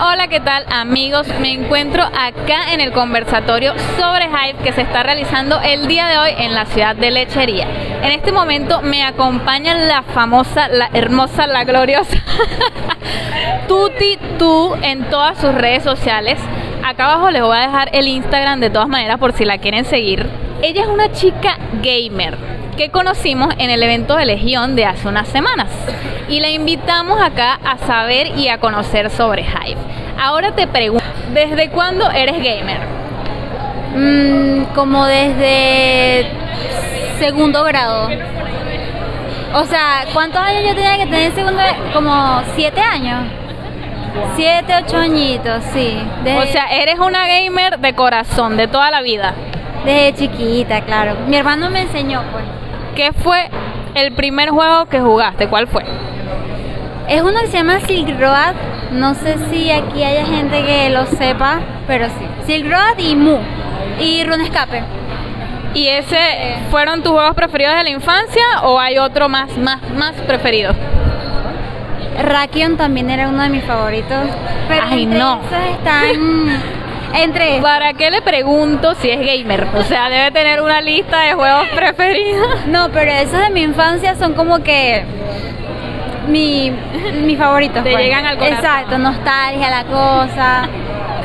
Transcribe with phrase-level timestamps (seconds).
[0.00, 1.26] Hola, ¿qué tal amigos?
[1.40, 6.18] Me encuentro acá en el conversatorio sobre Hype que se está realizando el día de
[6.18, 7.66] hoy en la ciudad de Lechería.
[8.00, 12.16] En este momento me acompaña la famosa, la hermosa, la gloriosa
[13.68, 16.38] Tuti Tu en todas sus redes sociales.
[16.84, 19.84] Acá abajo les voy a dejar el Instagram de todas maneras por si la quieren
[19.84, 20.30] seguir.
[20.62, 25.26] Ella es una chica gamer que conocimos en el evento de Legión de hace unas
[25.26, 25.66] semanas
[26.28, 29.76] y la invitamos acá a saber y a conocer sobre Hive.
[30.16, 32.78] Ahora te pregunto, ¿desde cuándo eres gamer?
[33.96, 36.30] Mm, como desde
[37.18, 38.10] segundo grado.
[39.54, 41.60] O sea, ¿cuántos años yo tenía que tener en segundo?
[41.92, 43.24] Como siete años.
[44.36, 45.98] Siete, ocho añitos, sí.
[46.24, 49.34] O sea, eres una gamer de corazón, de toda la vida.
[49.84, 51.16] Desde chiquita, claro.
[51.26, 52.57] Mi hermano me enseñó, pues.
[52.98, 53.48] ¿Qué fue
[53.94, 55.46] el primer juego que jugaste?
[55.46, 55.84] ¿Cuál fue?
[57.08, 58.54] Es uno que se llama Silk Road.
[58.90, 62.26] No sé si aquí haya gente que lo sepa, pero sí.
[62.44, 63.38] Silk Road y Mu.
[64.00, 64.82] Y Runescape.
[65.74, 70.14] ¿Y ese fueron tus juegos preferidos de la infancia o hay otro más, más, más
[70.26, 70.74] preferido?
[72.20, 74.26] Rakion también era uno de mis favoritos.
[74.66, 75.40] Pero Ay, no.
[75.70, 76.60] están
[77.14, 79.66] entre ¿Para qué le pregunto si es gamer?
[79.74, 82.66] O sea, debe tener una lista de juegos preferidos.
[82.66, 85.04] No, pero esos de mi infancia son como que
[86.28, 86.72] mi,
[87.24, 87.82] mi favorito.
[87.82, 88.04] Te pues.
[88.04, 88.58] llegan al corazón.
[88.58, 90.68] Exacto, nostalgia, la cosa.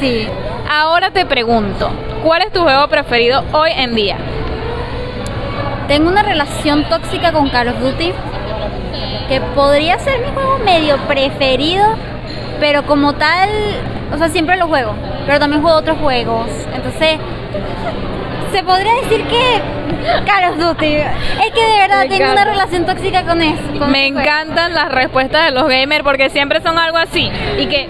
[0.00, 0.26] Sí.
[0.70, 1.90] Ahora te pregunto,
[2.22, 4.16] ¿cuál es tu juego preferido hoy en día?
[5.86, 8.12] Tengo una relación tóxica con Call of Duty
[9.28, 11.84] que podría ser mi juego medio preferido,
[12.60, 13.48] pero como tal,
[14.12, 14.94] o sea, siempre lo juego
[15.28, 16.48] pero también juego otros juegos.
[16.74, 17.18] Entonces,
[18.50, 19.60] se podría decir que
[20.24, 20.86] Call of Duty.
[20.86, 23.86] Es que de verdad tengo una relación tóxica con eso.
[23.88, 27.30] Me encantan las respuestas de los gamers porque siempre son algo así.
[27.58, 27.86] Y que,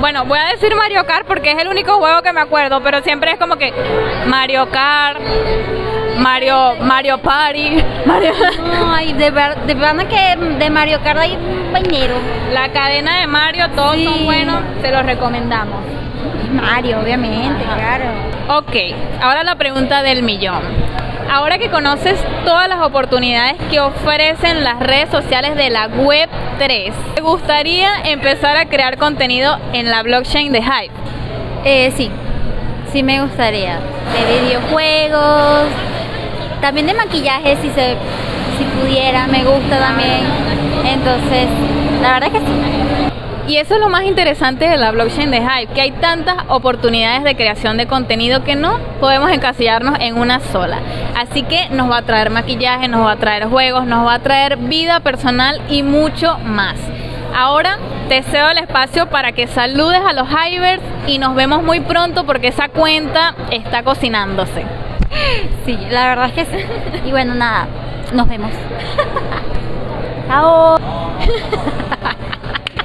[0.00, 3.02] bueno, voy a decir Mario Kart porque es el único juego que me acuerdo, pero
[3.02, 3.70] siempre es como que
[4.26, 5.20] Mario Kart.
[6.18, 12.16] Mario Mario Party Mario no, de, verdad que de Mario Kart hay un bañero
[12.52, 15.76] la cadena de Mario todos son buenos se los recomendamos
[16.52, 18.04] Mario, obviamente, claro.
[18.58, 18.76] Ok,
[19.20, 20.62] ahora la pregunta del millón.
[21.30, 26.94] Ahora que conoces todas las oportunidades que ofrecen las redes sociales de la Web 3,
[27.14, 30.94] ¿te gustaría empezar a crear contenido en la blockchain de Hype?
[31.64, 32.10] Eh, sí,
[32.90, 33.78] sí me gustaría.
[34.14, 35.68] De videojuegos,
[36.62, 37.96] también de maquillaje, si se
[38.56, 40.20] si pudiera, me gusta también.
[40.84, 41.46] Entonces,
[42.02, 43.07] la verdad es que sí.
[43.48, 47.24] Y eso es lo más interesante de la blockchain de Hype, que hay tantas oportunidades
[47.24, 50.80] de creación de contenido que no podemos encasillarnos en una sola.
[51.16, 54.18] Así que nos va a traer maquillaje, nos va a traer juegos, nos va a
[54.18, 56.76] traer vida personal y mucho más.
[57.34, 57.78] Ahora
[58.10, 62.26] te cedo el espacio para que saludes a los Hyvers y nos vemos muy pronto
[62.26, 64.66] porque esa cuenta está cocinándose.
[65.64, 66.64] Sí, la verdad es que sí.
[67.06, 67.66] Y bueno, nada,
[68.12, 68.50] nos vemos.
[70.28, 70.78] Chao.